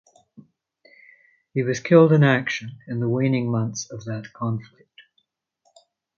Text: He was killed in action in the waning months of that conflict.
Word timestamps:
He 1.53 1.61
was 1.61 1.79
killed 1.79 2.11
in 2.11 2.23
action 2.23 2.79
in 2.87 2.99
the 3.01 3.07
waning 3.07 3.51
months 3.51 3.87
of 3.91 4.03
that 4.05 4.33
conflict. 4.33 5.01